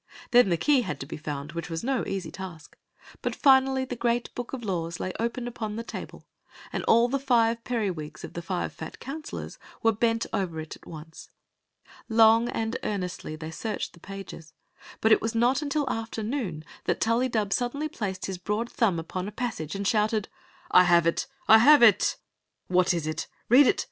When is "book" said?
4.33-4.51